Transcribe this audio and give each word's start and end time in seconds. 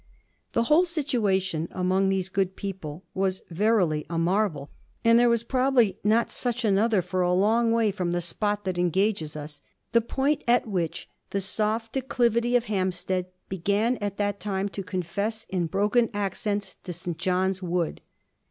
The 0.53 0.63
whole 0.63 0.83
situation, 0.85 1.67
among 1.69 2.09
these 2.09 2.27
good 2.27 2.55
people, 2.55 3.03
was 3.13 3.43
verily 3.51 4.03
a 4.09 4.17
marvel, 4.17 4.71
and 5.05 5.19
there 5.19 5.29
was 5.29 5.43
probably 5.43 5.99
not 6.03 6.31
such 6.31 6.65
another 6.65 7.03
for 7.03 7.21
a 7.21 7.31
long 7.35 7.71
way 7.71 7.91
from 7.91 8.09
the 8.09 8.19
spot 8.19 8.63
that 8.63 8.79
engages 8.79 9.35
us 9.35 9.61
the 9.91 10.01
point 10.01 10.43
at 10.47 10.65
which 10.65 11.07
the 11.29 11.39
soft 11.39 11.91
declivity 11.93 12.55
of 12.55 12.65
Hampstead 12.65 13.27
began 13.47 13.97
at 13.97 14.17
that 14.17 14.39
time 14.39 14.69
to 14.69 14.81
confess 14.81 15.45
in 15.49 15.67
broken 15.67 16.09
accents 16.15 16.77
to 16.83 16.91
Saint 16.93 17.19
John's 17.19 17.61
Wood. 17.61 18.01